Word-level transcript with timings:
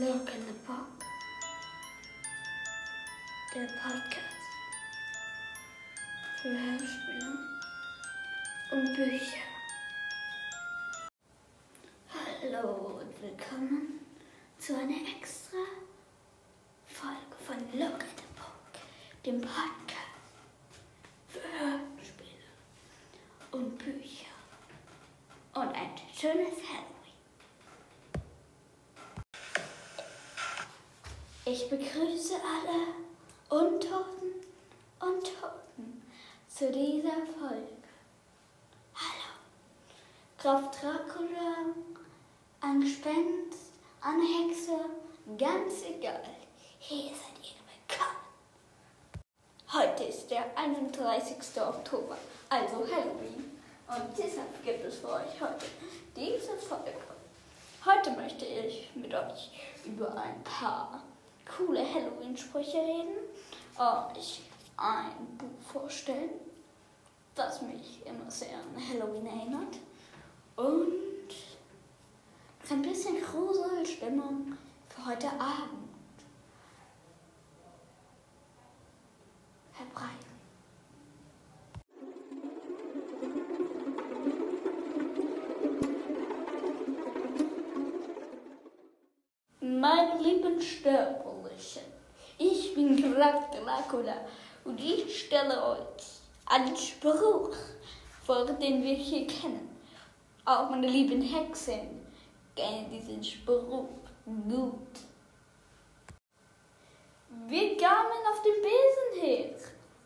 Look 0.00 0.34
in 0.34 0.40
the 0.46 0.54
Book. 0.66 1.04
Der 3.54 3.66
Podcast 3.66 4.42
für 6.40 6.48
Hörspiele 6.48 7.38
und 8.70 8.96
Bücher. 8.96 9.44
Hallo 12.08 13.00
und 13.02 13.22
willkommen 13.22 14.00
zu 14.58 14.74
einer 14.78 14.96
extra 15.14 15.58
Folge 16.86 17.36
von 17.46 17.78
Look 17.78 18.00
at 18.00 18.16
the 18.16 18.24
Book, 18.34 18.82
dem 19.26 19.42
Podcast 19.42 20.32
für 21.28 21.40
Hörspiele 21.40 22.48
und 23.50 23.76
Bücher. 23.76 24.32
Und 25.52 25.68
ein 25.74 25.90
schönes 26.18 26.56
Halloween. 26.66 27.01
Ich 31.52 31.68
begrüße 31.68 32.36
alle 32.36 33.60
Untoten 33.62 34.40
und 35.00 35.22
Toten 35.22 36.02
zu 36.48 36.72
dieser 36.72 37.26
Folge. 37.38 37.76
Hallo, 38.94 39.34
Graf 40.38 40.70
Dracula, 40.70 41.74
ein 42.62 42.80
Gespenst, 42.80 43.72
eine 44.00 44.22
Hexe, 44.22 44.78
ganz 45.36 45.82
egal. 45.82 46.22
Hier 46.78 47.10
seid 47.10 47.36
ihr 47.42 47.60
willkommen. 47.68 49.20
Heute 49.74 50.04
ist 50.04 50.30
der 50.30 50.56
31. 50.56 51.36
Oktober, 51.60 52.16
also 52.48 52.76
Halloween. 52.76 53.60
Und 53.88 54.16
deshalb 54.16 54.64
gibt 54.64 54.86
es 54.86 55.00
für 55.00 55.08
euch 55.08 55.38
heute 55.38 55.66
diese 56.16 56.56
Folge. 56.56 56.94
Heute 57.84 58.10
möchte 58.12 58.46
ich 58.46 58.88
mit 58.94 59.12
euch 59.12 59.50
über 59.84 60.16
ein 60.16 60.42
paar 60.44 61.02
coole 61.56 61.82
Halloween-Sprüche 61.82 62.78
reden, 62.78 63.16
euch 63.78 64.42
ein 64.76 65.36
Buch 65.38 65.72
vorstellen, 65.72 66.30
das 67.34 67.62
mich 67.62 68.02
immer 68.04 68.30
sehr 68.30 68.58
an 68.58 68.88
Halloween 68.88 69.26
erinnert. 69.26 69.78
Und 70.56 71.02
ein 72.72 72.82
bisschen 72.82 73.16
Gruselstimmung 73.20 74.56
für 74.88 75.06
heute 75.06 75.28
Abend. 75.28 75.90
Verbreiten. 79.72 80.32
Meine 89.60 90.22
lieben 90.22 90.60
Sterblichen, 90.60 91.31
ich 92.38 92.74
bin 92.74 93.14
Graf 93.14 93.50
Dracula 93.50 94.16
und 94.64 94.80
ich 94.80 95.26
stelle 95.26 95.62
euch 95.64 96.20
einen 96.46 96.76
Spruch 96.76 97.50
vor, 98.24 98.44
den 98.46 98.82
wir 98.82 98.94
hier 98.94 99.26
kennen. 99.26 99.70
Auch 100.44 100.70
meine 100.70 100.88
lieben 100.88 101.22
Hexen 101.22 102.04
kennen 102.56 102.90
diesen 102.90 103.22
Spruch 103.22 103.86
gut. 104.24 104.88
Wir 107.48 107.76
kamen 107.76 108.26
auf 108.30 108.42
dem 108.42 108.62
Besen 108.62 109.22
her. 109.22 109.54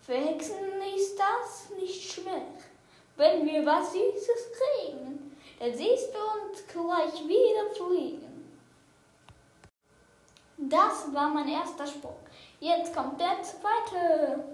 Für 0.00 0.14
Hexen 0.14 0.82
ist 0.96 1.18
das 1.18 1.70
nicht 1.78 2.12
schwer. 2.12 2.46
Wenn 3.16 3.46
wir 3.46 3.64
was 3.66 3.92
Süßes 3.92 4.52
kriegen, 4.52 5.36
dann 5.58 5.74
siehst 5.74 6.14
du 6.14 6.18
uns 6.18 6.66
gleich 6.66 7.28
wieder 7.28 7.70
fliegen. 7.74 8.39
Das 10.70 11.12
war 11.12 11.28
mein 11.30 11.48
erster 11.48 11.84
Spruch. 11.84 12.14
Jetzt 12.60 12.94
kommt 12.94 13.20
der 13.20 13.42
zweite. 13.42 14.44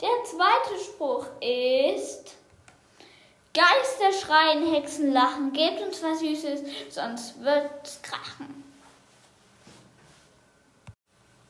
Der 0.00 0.24
zweite 0.24 0.78
Spruch 0.84 1.26
ist: 1.40 2.36
Geister 3.52 4.12
schreien, 4.12 4.72
Hexen 4.72 5.12
lachen, 5.12 5.52
gebt 5.52 5.82
uns 5.82 6.00
was 6.04 6.20
Süßes, 6.20 6.60
sonst 6.90 7.42
wird's 7.42 8.00
krachen. 8.00 8.62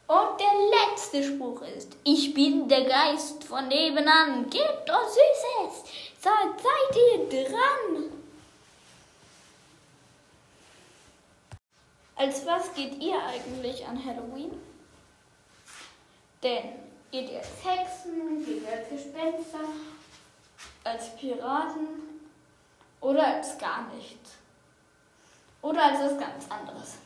Und 0.07 0.41
der 0.41 0.55
letzte 0.89 1.23
Spruch 1.23 1.61
ist: 1.61 1.95
Ich 2.05 2.33
bin 2.33 2.69
der 2.69 2.85
Geist 2.85 3.45
von 3.45 3.69
nebenan, 3.69 4.49
gebt 4.49 4.89
uns 4.89 5.15
Süßes, 5.15 5.85
sonst 6.23 6.65
seid 6.65 6.97
ihr 6.97 7.45
dran. 7.45 8.08
Als 12.19 12.45
was 12.45 12.75
geht 12.75 13.01
ihr 13.01 13.17
eigentlich 13.23 13.87
an 13.87 14.05
Halloween? 14.05 14.61
Denn 16.43 16.73
geht 17.13 17.31
ihr 17.31 17.39
als 17.39 17.65
Hexen, 17.65 18.45
geht 18.45 18.63
ihr 18.65 18.73
als 18.73 18.89
Gespenster, 18.89 19.61
als 20.83 21.17
Piraten 21.17 21.87
oder 23.01 23.25
als 23.25 23.57
gar 23.57 23.87
nichts? 23.95 24.33
Oder 25.63 25.85
als 25.85 26.01
was 26.01 26.19
ganz 26.19 26.51
anderes? 26.51 26.97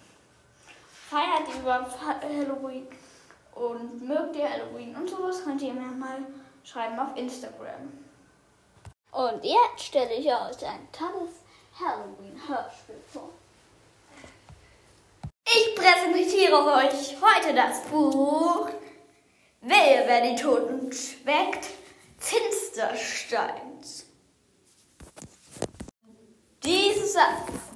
Feiert 1.10 1.46
ihr 1.46 1.60
überhaupt 1.60 1.92
Halloween 2.00 2.88
und 3.54 4.08
mögt 4.08 4.36
ihr 4.36 4.48
Halloween 4.48 4.96
und 4.96 5.10
sowas 5.10 5.44
könnt 5.44 5.60
ihr 5.60 5.74
mir 5.74 5.92
mal 5.92 6.24
schreiben 6.64 6.98
auf 6.98 7.14
Instagram. 7.16 7.92
Und 9.10 9.44
jetzt 9.44 9.84
stelle 9.84 10.14
ich 10.14 10.26
euch 10.26 10.66
ein 10.66 10.88
tolles 10.90 11.34
Halloween-Hörspiel 11.78 13.02
vor. 13.12 13.28
Präsentiere 15.82 16.64
euch 16.64 17.16
heute 17.20 17.54
das 17.54 17.82
Buch 17.90 18.68
Wehe, 19.62 20.04
wer 20.06 20.20
die 20.20 20.40
Toten 20.40 20.92
schweckt, 20.92 21.70
Finstersteins. 22.18 24.06
Dieses 26.62 27.16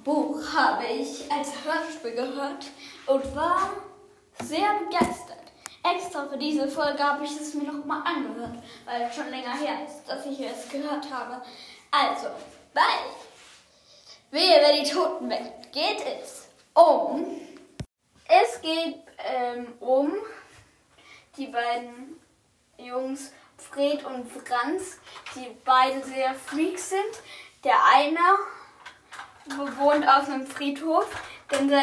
Buch 0.05 0.41
habe 0.55 0.85
ich 0.87 1.29
als 1.33 1.49
Hörspiel 1.65 2.13
gehört 2.13 2.67
und 3.07 3.35
war 3.35 3.73
sehr 4.45 4.75
begeistert. 4.85 5.43
Extra 5.83 6.29
für 6.29 6.39
diese 6.39 6.69
Folge 6.69 7.03
habe 7.03 7.25
ich 7.25 7.33
es 7.33 7.55
mir 7.55 7.73
nochmal 7.73 8.03
angehört, 8.05 8.63
weil 8.85 9.03
es 9.03 9.17
schon 9.17 9.31
länger 9.31 9.55
her 9.55 9.85
ist, 9.85 10.05
dass 10.07 10.25
ich 10.27 10.39
es 10.39 10.69
gehört 10.69 11.11
habe. 11.11 11.43
Also, 11.91 12.29
bei 12.73 12.83
Wehe, 14.31 14.61
wer 14.61 14.81
die 14.81 14.89
Toten 14.89 15.29
weckt, 15.29 15.73
geht 15.73 16.05
es 16.21 16.47
um 16.73 17.46
es 18.29 18.61
geht 18.61 18.97
ähm, 19.19 19.75
um 19.81 20.13
die 21.37 21.47
beiden 21.47 22.21
Jungs 22.79 23.33
Fred 23.57 24.05
und 24.05 24.31
Franz, 24.31 24.99
die 25.35 25.57
beide 25.65 26.03
sehr 26.05 26.35
Freaks 26.35 26.91
sind. 26.91 27.01
Der 27.65 27.77
eine 27.95 28.19
wohnt 29.79 30.07
auf 30.07 30.29
einem 30.29 30.47
Friedhof, 30.47 31.09
denn 31.51 31.69
se 31.69 31.83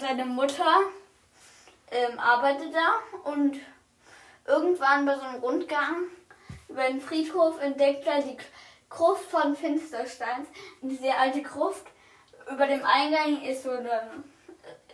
seine 0.00 0.24
Mutter 0.24 0.80
ähm, 1.90 2.18
arbeitet 2.18 2.74
da 2.74 3.30
und 3.30 3.60
irgendwann 4.46 5.04
bei 5.04 5.14
so 5.14 5.20
einem 5.20 5.42
Rundgang 5.42 6.04
über 6.68 6.84
den 6.84 7.00
Friedhof 7.00 7.60
entdeckt 7.60 8.06
er 8.06 8.22
die 8.22 8.36
Gruft 8.88 9.30
von 9.30 9.54
Finstersteins, 9.54 10.48
eine 10.82 10.94
sehr 10.94 11.20
alte 11.20 11.42
Gruft. 11.42 11.86
Über 12.50 12.66
dem 12.66 12.84
Eingang 12.84 13.42
ist 13.42 13.62
so 13.62 13.70
eine 13.70 14.24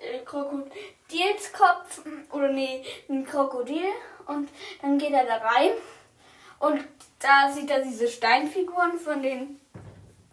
äh, 0.00 0.19
Krokodilskopf 0.25 2.03
oder 2.33 2.49
nee, 2.49 2.84
ein 3.09 3.25
Krokodil. 3.25 3.87
Und 4.27 4.49
dann 4.83 4.99
geht 4.99 5.12
er 5.12 5.25
da 5.25 5.37
rein. 5.37 5.72
Und 6.59 6.84
da 7.19 7.50
sieht 7.50 7.71
er 7.71 7.81
diese 7.81 8.09
Steinfiguren 8.09 8.99
von 8.99 9.22
den, 9.22 9.60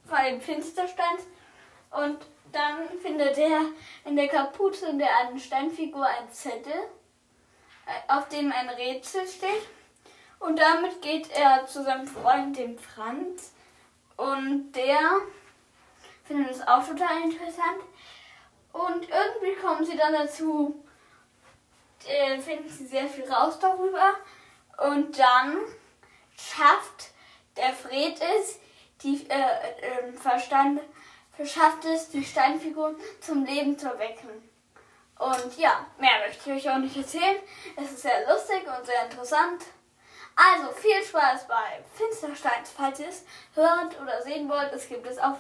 von 0.08 0.24
den 0.26 0.42
Finstersteins 0.42 1.24
und 1.92 2.18
dann 2.52 2.88
findet 3.02 3.38
er 3.38 3.62
in 4.06 4.16
der 4.16 4.28
Kapuze 4.28 4.94
der 4.96 5.18
einen 5.18 5.40
Steinfigur 5.40 6.06
ein 6.06 6.32
Zettel, 6.32 6.74
äh, 7.86 8.14
auf 8.14 8.28
dem 8.30 8.52
ein 8.52 8.70
Rätsel 8.70 9.28
steht. 9.28 9.68
Und 10.40 10.60
damit 10.60 11.02
geht 11.02 11.30
er 11.32 11.66
zu 11.66 11.84
seinem 11.84 12.08
Freund, 12.08 12.58
dem 12.58 12.78
Franz. 12.78 13.54
Und 14.16 14.72
der 14.74 15.20
findet 16.26 16.52
es 16.52 16.62
auch 16.68 16.86
total 16.86 17.24
interessant 17.24 17.82
und 18.74 19.10
irgendwie 19.10 19.56
kommen 19.62 19.86
sie 19.86 19.98
dann 19.98 20.14
dazu, 20.14 20.84
äh, 22.08 22.40
finden 22.40 22.70
sie 22.70 22.86
sehr 22.86 23.08
viel 23.08 23.30
raus 23.32 23.60
darüber. 23.60 24.16
Und 24.78 25.18
dann 25.18 25.58
schafft 26.38 27.12
der 27.56 27.74
Fred 27.74 28.20
es, 28.22 28.60
die 29.02 29.28
äh, 29.30 29.36
äh, 29.36 30.14
Verstand 30.14 30.82
verschafft 31.36 31.86
es, 31.86 32.10
die 32.10 32.24
Steinfiguren 32.24 32.96
zum 33.20 33.46
Leben 33.46 33.78
zu 33.78 33.88
erwecken. 33.88 34.30
Und 35.20 35.58
ja, 35.58 35.86
mehr 35.98 36.20
möchte 36.26 36.52
ich 36.52 36.66
euch 36.66 36.74
auch 36.74 36.80
nicht 36.80 36.96
erzählen. 36.96 37.38
Es 37.76 37.92
ist 37.92 38.02
sehr 38.04 38.28
lustig 38.28 38.64
und 38.68 38.86
sehr 38.86 39.06
interessant. 39.06 39.64
Also 40.36 40.72
viel 40.74 41.04
Spaß 41.04 41.48
bei 41.48 41.84
Finstersteins, 41.96 42.72
falls 42.76 43.00
ihr 43.00 43.10
es 43.10 43.26
hören 43.56 43.90
oder 44.02 44.22
sehen 44.22 44.48
wollt. 44.48 44.72
Es 44.72 44.88
gibt 44.88 45.08
es 45.08 45.18
auf 45.18 45.38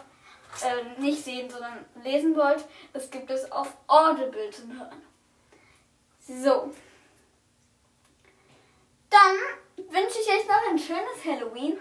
äh, 0.64 1.00
nicht 1.02 1.24
sehen, 1.24 1.50
sondern 1.50 1.86
lesen 2.04 2.36
wollt, 2.36 2.66
das 2.94 3.10
gibt 3.10 3.30
es 3.30 3.52
auf 3.52 3.76
Audible 3.88 4.50
zum 4.50 4.78
Hören. 4.78 5.02
So. 6.20 6.74
Dann 9.10 9.86
wünsche 9.90 10.20
ich 10.20 10.28
euch 10.28 10.48
noch 10.48 10.70
ein 10.70 10.80
schönes 10.80 11.24
Halloween 11.26 11.78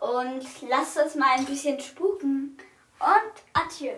und 0.00 0.62
lasst 0.68 0.96
es 0.96 1.14
mal 1.14 1.38
ein 1.38 1.44
bisschen 1.44 1.80
spuken. 1.80 2.58
Und 2.98 3.42
adieu, 3.52 3.94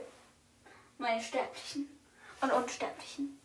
meine 0.99 1.23
Sterblichen 1.23 1.89
und 2.41 2.53
Unsterblichen. 2.53 3.41